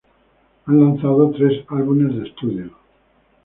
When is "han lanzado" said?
0.65-1.29